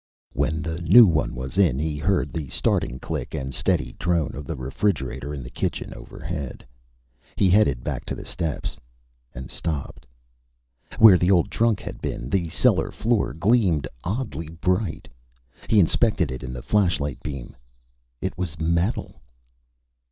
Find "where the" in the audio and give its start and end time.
10.97-11.29